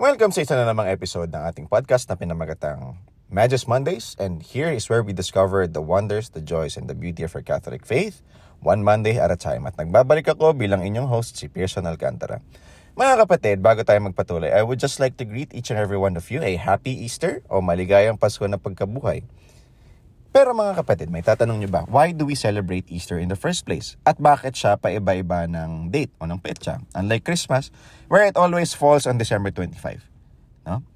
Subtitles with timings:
[0.00, 2.96] Welcome sa isa na namang episode ng ating podcast na pinamagatang
[3.28, 7.20] Magus Mondays and here is where we discover the wonders, the joys, and the beauty
[7.20, 8.24] of our Catholic faith
[8.64, 9.68] one Monday at a time.
[9.68, 12.40] At nagbabalik ako bilang inyong host, si Pearson Alcantara.
[12.96, 16.16] Mga kapatid, bago tayo magpatuloy, I would just like to greet each and every one
[16.16, 19.20] of you a happy Easter o maligayang Pasko na pagkabuhay.
[20.30, 23.66] Pero mga kapatid, may tatanong nyo ba, why do we celebrate Easter in the first
[23.66, 23.98] place?
[24.06, 26.78] At bakit siya paiba-iba ng date o ng petsa?
[26.94, 27.74] Unlike Christmas,
[28.06, 30.06] where it always falls on December 25.
[30.70, 30.86] No?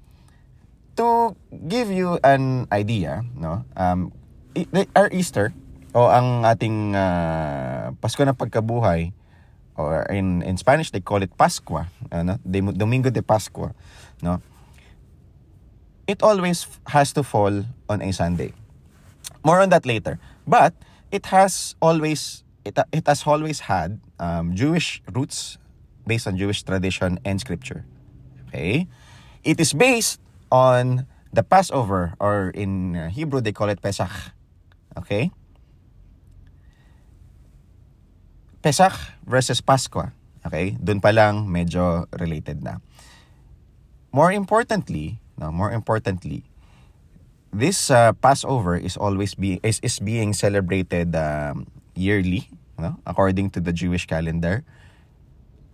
[0.95, 4.15] To give you an idea, no, um,
[4.95, 5.51] our Easter,
[5.91, 9.11] o ang ating uh, Pasko na pagkabuhay,
[9.75, 12.39] or in, in Spanish, they call it Pascua, ano?
[12.47, 13.75] Domingo de Pascua,
[14.23, 14.39] no?
[16.07, 18.55] It always has to fall on a Sunday.
[19.45, 20.17] More on that later.
[20.49, 20.73] But
[21.13, 25.61] it has always it, it has always had um, Jewish roots
[26.09, 27.85] based on Jewish tradition and scripture.
[28.49, 28.89] Okay?
[29.45, 30.19] It is based
[30.51, 34.09] on the Passover or in Hebrew they call it Pesach.
[34.97, 35.29] Okay?
[38.65, 38.97] Pesach
[39.29, 40.09] versus Pascua.
[40.41, 40.73] Okay?
[40.81, 42.81] Doon pa lang medyo related na.
[44.09, 46.47] More importantly, no, more importantly,
[47.53, 52.97] this uh, Passover is always be is, is being celebrated um, yearly, no?
[53.05, 54.63] according to the Jewish calendar,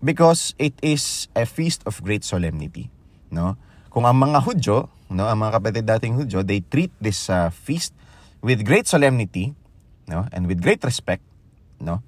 [0.03, 2.89] because it is a feast of great solemnity,
[3.29, 3.55] no?
[3.93, 7.93] Kung ang mga Hudyo, no, ang mga kapatid dating Hudyo, they treat this uh, feast
[8.41, 9.53] with great solemnity,
[10.09, 11.21] no, and with great respect,
[11.79, 12.01] no.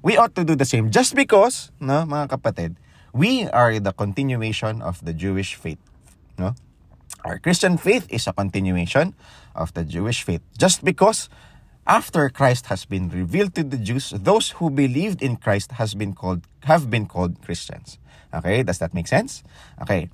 [0.00, 2.76] We ought to do the same just because, no, mga kapatid,
[3.12, 5.80] we are the continuation of the Jewish faith,
[6.36, 6.56] no?
[7.24, 9.14] Our Christian faith is a continuation
[9.54, 10.40] of the Jewish faith.
[10.56, 11.28] Just because
[11.86, 16.14] after Christ has been revealed to the Jews, those who believed in Christ has been
[16.14, 17.98] called have been called Christians.
[18.32, 19.42] Okay, does that make sense?
[19.82, 20.08] Okay.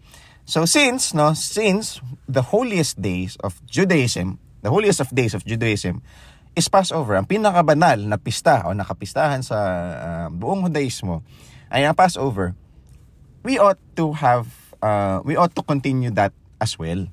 [0.47, 6.03] So since no, since the holiest days of Judaism, the holiest of days of Judaism
[6.57, 9.59] is Passover, ang pinakabanal na pista o nakapistahan sa
[10.01, 11.21] uh, buong Judaismo
[11.69, 12.57] ay ang Passover.
[13.45, 14.49] We ought to have
[14.81, 17.09] uh, we ought to continue that as well.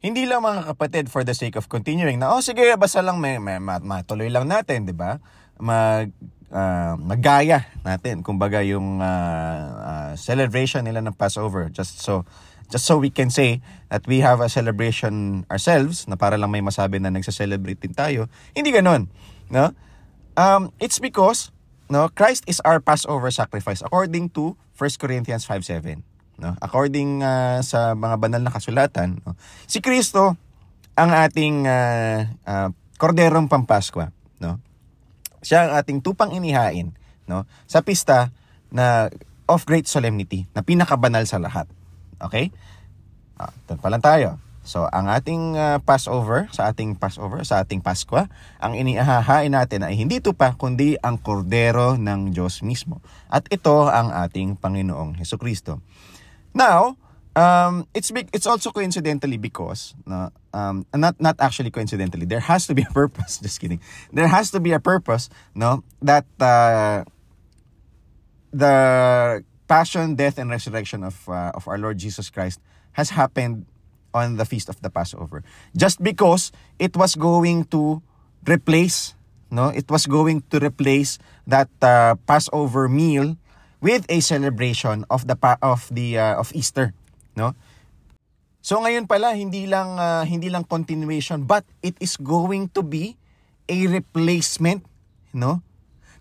[0.00, 3.40] Hindi lang mga kapatid for the sake of continuing na, oh sige, basta lang may,
[3.40, 5.18] may matuloy lang natin, di ba?
[5.56, 6.12] Mag,
[6.52, 11.72] uh, magaya natin, kumbaga yung uh, uh, celebration nila ng Passover.
[11.72, 12.28] Just so,
[12.70, 16.62] just so we can say that we have a celebration ourselves, na para lang may
[16.62, 18.30] masabi na nagsa-celebrate din tayo.
[18.54, 19.08] Hindi ganon.
[19.50, 19.72] No?
[20.36, 21.50] Um, it's because
[21.88, 26.04] no, Christ is our Passover sacrifice according to 1 Corinthians 5.7
[26.40, 26.56] no?
[26.60, 29.36] According uh, sa mga banal na kasulatan, no?
[29.64, 30.36] si Kristo
[30.96, 34.56] ang ating uh, uh, korderong pampaskwa, no?
[35.44, 36.96] Siya ang ating tupang inihain,
[37.28, 37.44] no?
[37.68, 38.32] Sa pista
[38.72, 39.12] na
[39.46, 41.70] of great solemnity, na pinakabanal sa lahat.
[42.18, 42.50] Okay?
[43.38, 44.42] Ah, doon pa lang tayo.
[44.66, 48.26] So, ang ating uh, Passover, sa ating Passover, sa ating Paskwa,
[48.58, 52.98] ang inihahain natin ay hindi ito kundi ang kordero ng Diyos mismo.
[53.30, 55.78] At ito ang ating Panginoong Heso Kristo.
[56.56, 56.96] Now,
[57.36, 58.32] um, it's big.
[58.32, 62.24] It's also coincidentally because no, um, not not actually coincidentally.
[62.24, 63.36] There has to be a purpose.
[63.44, 63.84] Just kidding.
[64.08, 65.28] There has to be a purpose.
[65.52, 67.04] No, that uh,
[68.56, 72.56] the passion, death, and resurrection of uh, of our Lord Jesus Christ
[72.96, 73.68] has happened
[74.16, 75.44] on the feast of the Passover.
[75.76, 78.00] Just because it was going to
[78.48, 79.12] replace,
[79.52, 83.36] no, it was going to replace that uh, Passover meal
[83.80, 86.92] with a celebration of the of the uh, of Easter,
[87.36, 87.52] no?
[88.66, 93.14] So ngayon pala hindi lang uh, hindi lang continuation but it is going to be
[93.70, 94.82] a replacement,
[95.30, 95.62] no?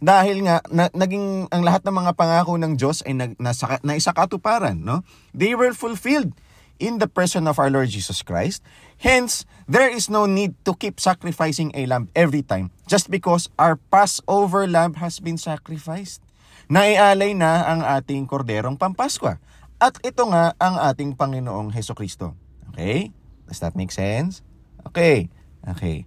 [0.03, 3.97] Dahil nga na, naging ang lahat ng mga pangako ng Diyos ay nag, nasa, na
[3.97, 5.01] isa katuparan, no?
[5.33, 6.35] They were fulfilled
[6.77, 8.59] in the person of our Lord Jesus Christ.
[8.99, 13.79] Hence, there is no need to keep sacrificing a lamb every time just because our
[13.89, 16.24] Passover lamb has been sacrificed
[16.71, 19.37] naialay na ang ating korderong pampaskwa.
[19.77, 22.33] At ito nga ang ating Panginoong Heso Kristo.
[22.71, 23.11] Okay?
[23.45, 24.41] Does that make sense?
[24.87, 25.27] Okay.
[25.65, 26.05] Okay.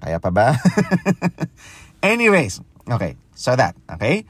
[0.00, 0.56] Kaya pa ba?
[2.04, 2.60] Anyways,
[2.92, 3.16] okay.
[3.32, 4.28] So that, okay?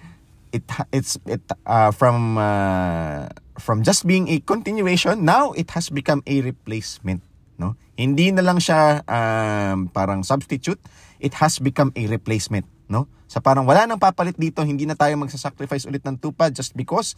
[0.55, 0.63] It
[0.95, 3.27] it's it uh, from uh,
[3.59, 7.27] from just being a continuation, now it has become a replacement,
[7.59, 7.75] no?
[7.99, 10.79] Hindi na lang siya um, parang substitute,
[11.19, 13.09] it has become a replacement no?
[13.27, 17.17] Sa parang wala nang papalit dito, hindi na tayo magsasacrifice ulit ng tupa just because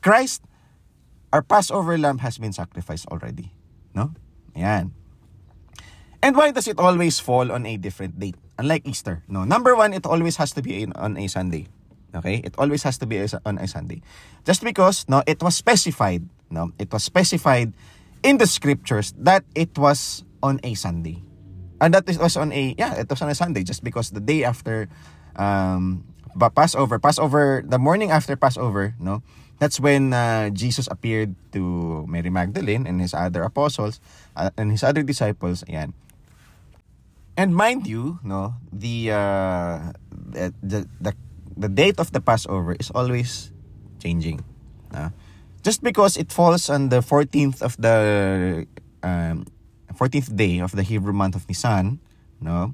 [0.00, 0.42] Christ,
[1.34, 3.52] our Passover lamb has been sacrificed already,
[3.92, 4.14] no?
[4.56, 4.94] Ayan.
[6.20, 8.36] And why does it always fall on a different date?
[8.60, 9.44] Unlike Easter, no?
[9.44, 11.68] Number one, it always has to be on a Sunday.
[12.14, 12.42] Okay?
[12.44, 14.02] It always has to be on a Sunday.
[14.44, 17.72] Just because, no, it was specified, no, it was specified
[18.22, 21.22] in the scriptures that it was on a Sunday.
[21.80, 24.44] And that was on a, yeah, it was on a Sunday just because the day
[24.44, 24.88] after
[25.36, 26.04] um,
[26.34, 29.22] but Passover, Passover, the morning after Passover, no,
[29.58, 34.00] that's when uh, Jesus appeared to Mary Magdalene and his other apostles
[34.36, 35.64] uh, and his other disciples.
[35.64, 35.92] Ayan.
[37.36, 41.14] And mind you, no, the, uh, the, the, the,
[41.56, 43.52] the date of the Passover is always
[43.98, 44.44] changing.
[44.92, 45.10] Uh,
[45.62, 48.66] just because it falls on the 14th of the
[49.02, 49.46] um,
[50.00, 52.00] 14th day of the Hebrew month of Nisan,
[52.40, 52.72] no,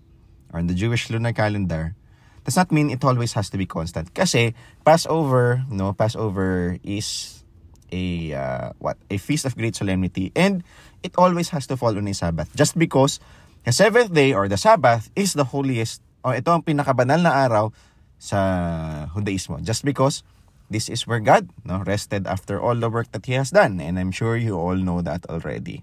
[0.55, 1.99] or in the Jewish lunar calendar,
[2.47, 4.15] does not mean it always has to be constant.
[4.15, 4.55] Kasi
[4.87, 7.43] Passover, no, Passover is
[7.91, 10.63] a uh, what a feast of great solemnity and
[11.03, 12.55] it always has to fall on a Sabbath.
[12.55, 13.19] Just because
[13.67, 17.75] the seventh day or the Sabbath is the holiest o ito ang pinakabanal na araw
[18.23, 19.59] sa Judaismo.
[19.67, 20.23] Just because
[20.71, 23.83] this is where God no, rested after all the work that He has done.
[23.83, 25.83] And I'm sure you all know that already.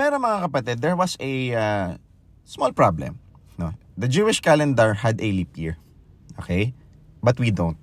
[0.00, 1.88] Pero mga kapatid, there was a uh,
[2.48, 3.20] small problem.
[3.60, 3.76] No?
[4.00, 5.76] The Jewish calendar had a leap year.
[6.40, 6.72] Okay?
[7.20, 7.76] But we don't.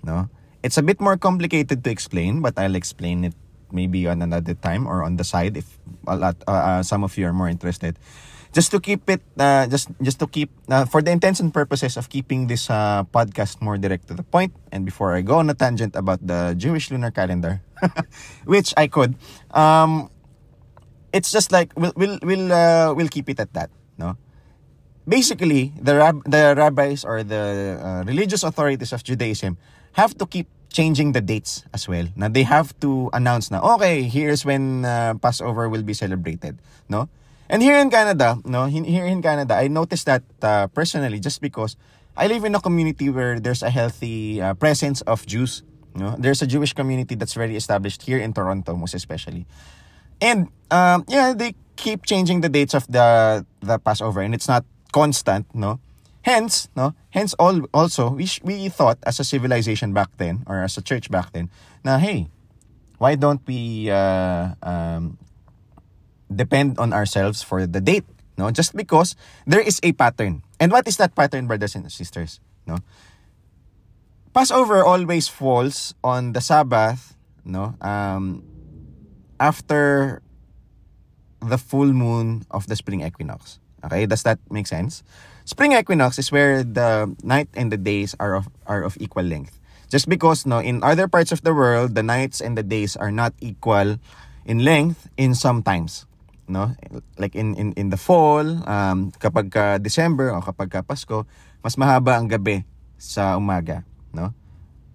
[0.00, 0.32] No?
[0.64, 3.36] It's a bit more complicated to explain, but I'll explain it
[3.68, 5.76] maybe on another time or on the side if
[6.08, 8.00] a lot, uh, uh, some of you are more interested
[8.56, 12.00] just to keep it uh, just just to keep uh, for the intents and purposes
[12.00, 15.50] of keeping this uh, podcast more direct to the point and before I go on
[15.50, 17.60] a tangent about the Jewish lunar calendar
[18.48, 19.20] which I could
[19.52, 20.08] um
[21.12, 24.16] it's just like we'll we'll we'll, uh, we'll keep it at that no
[25.08, 29.56] basically the rab- the rabbis or the uh, religious authorities of Judaism
[29.96, 32.06] have to keep changing the dates as well.
[32.14, 37.08] Now they have to announce na okay, here's when uh, Passover will be celebrated, no?
[37.48, 41.80] And here in Canada, no, here in Canada, I noticed that uh, personally just because
[42.12, 45.62] I live in a community where there's a healthy uh, presence of Jews.
[45.94, 46.14] No?
[46.18, 49.46] There's a Jewish community that's very established here in Toronto, most especially.
[50.20, 54.64] And um, yeah, they keep changing the dates of the the Passover, and it's not
[54.92, 55.80] constant, no.
[56.22, 56.94] Hence, no.
[57.10, 61.10] Hence, all also we we thought as a civilization back then or as a church
[61.10, 61.48] back then,
[61.84, 62.28] na hey,
[62.98, 65.16] why don't we uh, um,
[66.28, 68.04] depend on ourselves for the date,
[68.36, 68.50] no?
[68.50, 69.16] Just because
[69.46, 70.42] there is a pattern.
[70.60, 72.40] And what is that pattern, brothers and sisters?
[72.66, 72.78] No?
[74.34, 77.74] Passover always falls on the Sabbath, no?
[77.80, 78.42] Um,
[79.40, 80.20] after
[81.40, 83.58] the full moon of the spring equinox.
[83.84, 85.02] Okay, does that make sense?
[85.44, 89.58] Spring equinox is where the night and the days are of are of equal length.
[89.88, 93.14] Just because no in other parts of the world the nights and the days are
[93.14, 93.96] not equal
[94.44, 96.08] in length in some times
[96.48, 96.72] no?
[97.20, 101.28] Like in in in the fall, um kapag ka December o kapag ka Pasko,
[101.60, 102.64] mas mahaba ang gabi
[102.96, 104.32] sa umaga, no?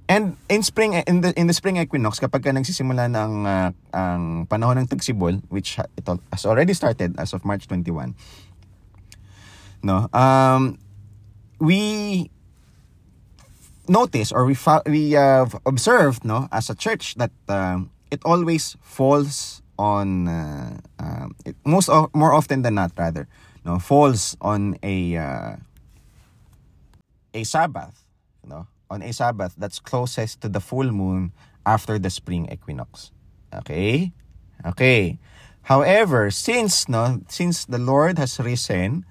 [0.10, 3.70] And in spring in the in the spring equinox kapag ka nagsisimula na ang uh,
[3.96, 8.12] ang panahon ng tagsibol which it has already started as of March 21.
[9.80, 10.12] No.
[10.12, 10.78] Um
[11.64, 12.28] we
[13.88, 14.56] notice or we
[14.88, 17.80] we have observed no as a church that uh,
[18.12, 23.28] it always falls on uh, uh, it, most of, more often than not rather
[23.66, 25.56] no falls on a uh,
[27.34, 28.04] a Sabbath
[28.44, 31.34] know on a Sabbath that's closest to the full moon
[31.66, 33.10] after the spring equinox
[33.50, 34.14] okay
[34.62, 35.18] okay
[35.74, 39.06] however since no since the Lord has risen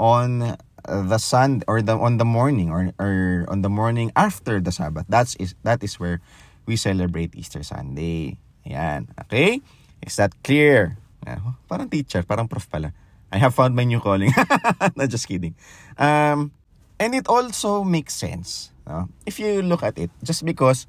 [0.00, 0.56] on
[0.88, 5.04] the sun or the on the morning or, or on the morning after the Sabbath
[5.12, 6.24] that's is that is where
[6.64, 9.08] we celebrate Easter Sunday Yan.
[9.26, 9.64] Okay?
[10.04, 11.00] Is that clear?
[11.24, 12.92] Uh, parang teacher, parang prof pala.
[13.32, 14.32] I have found my new calling.
[14.96, 15.56] no, just kidding.
[15.96, 16.52] Um,
[16.98, 18.70] and it also makes sense.
[18.86, 19.08] No?
[19.26, 20.86] If you look at it, just because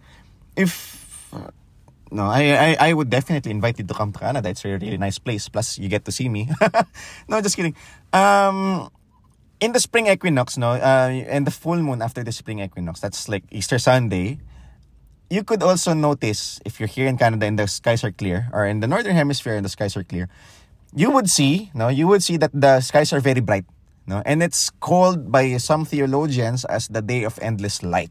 [0.56, 0.98] if
[2.12, 4.50] no, I, I I would definitely invite you to come to Canada.
[4.50, 5.48] It's a really nice place.
[5.50, 6.50] Plus, you get to see me.
[7.30, 7.76] no, just kidding.
[8.12, 8.90] Um,
[9.60, 13.30] in the spring equinox, no, uh, and the full moon after the spring equinox, that's
[13.30, 14.40] like Easter Sunday
[15.30, 18.66] you could also notice if you're here in Canada and the skies are clear, or
[18.66, 20.28] in the northern hemisphere and the skies are clear,
[20.94, 23.66] you would see, no, you would see that the skies are very bright,
[24.10, 28.10] no, and it's called by some theologians as the day of endless light.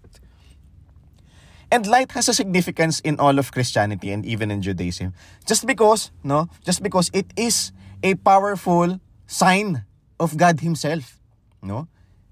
[1.75, 5.12] And light has a significance in all of Christianity and even in Judaism,
[5.45, 7.73] just because, no, just because it is
[8.05, 9.83] a powerful sign
[10.21, 11.19] of God Himself,
[11.61, 11.88] no?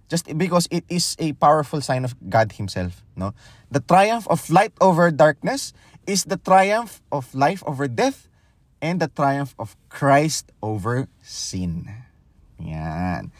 [0.06, 3.34] Just because it is a powerful sign of God himself no?
[3.72, 5.72] The triumph of light over darkness
[6.06, 8.28] is the triumph of life over death
[8.80, 11.90] and the triumph of Christ over sin.
[12.62, 13.32] Yan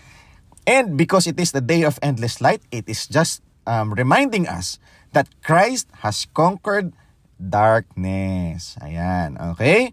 [0.67, 4.79] and because it is the day of endless light it is just um, reminding us
[5.13, 6.93] that Christ has conquered
[7.41, 8.77] darkness.
[8.81, 9.93] Ayan, okay?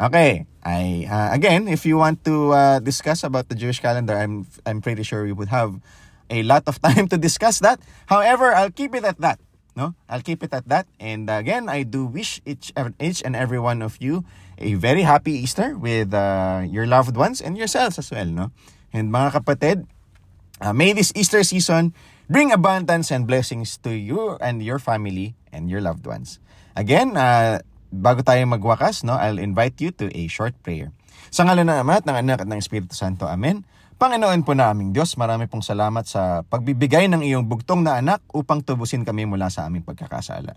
[0.00, 0.46] Okay.
[0.60, 4.80] I uh, again, if you want to uh, discuss about the Jewish calendar, I'm I'm
[4.80, 5.80] pretty sure we would have
[6.28, 7.80] a lot of time to discuss that.
[8.06, 9.40] However, I'll keep it at that.
[9.72, 10.84] No, I'll keep it at that.
[11.00, 14.24] And again, I do wish each each and every one of you
[14.60, 18.28] a very happy Easter with uh, your loved ones and yourselves as well.
[18.28, 18.52] No,
[18.92, 19.88] and mga kapatid,
[20.60, 21.96] uh, may this Easter season
[22.30, 26.38] bring abundance and blessings to you and your family and your loved ones.
[26.78, 27.58] Again, uh,
[27.90, 30.94] bago tayo magwakas, no, I'll invite you to a short prayer.
[31.34, 33.26] Sa ngalan ng Ama at ng Anak at ng Espiritu Santo.
[33.26, 33.66] Amen.
[34.00, 38.64] Panginoon po naming Diyos, marami pong salamat sa pagbibigay ng iyong bugtong na anak upang
[38.64, 40.56] tubusin kami mula sa aming pagkakasala.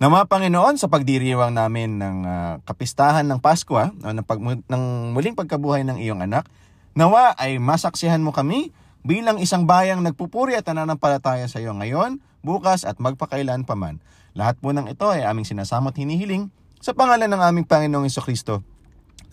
[0.00, 5.36] Nama Panginoon, sa pagdiriwang namin ng uh, kapistahan ng Pasko, uh, ng, pag, ng muling
[5.36, 6.48] pagkabuhay ng iyong anak,
[6.96, 8.72] nawa ay masaksihan mo kami
[9.06, 14.02] bilang isang bayang nagpupuri at nananampalataya sa iyo ngayon, bukas at magpakailan pa man.
[14.38, 18.62] Lahat po ng ito ay aming sinasama at hinihiling sa pangalan ng aming Panginoong Kristo,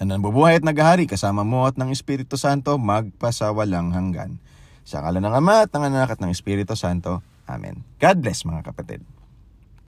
[0.02, 4.44] na nabubuhay at naghahari kasama mo at ng Espiritu Santo magpasawalang hanggan.
[4.84, 7.24] Sa ngalan ng Ama at ng Anak at ng Espiritu Santo.
[7.48, 7.86] Amen.
[8.02, 9.02] God bless mga kapatid.